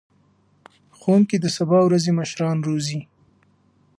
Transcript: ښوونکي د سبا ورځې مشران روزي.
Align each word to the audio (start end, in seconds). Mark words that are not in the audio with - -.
ښوونکي 0.97 1.37
د 1.39 1.45
سبا 1.57 1.77
ورځې 1.83 2.11
مشران 2.19 2.57
روزي. 2.67 3.01